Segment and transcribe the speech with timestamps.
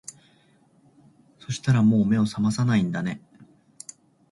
[1.37, 3.21] そしたらもう目を覚まさないんだね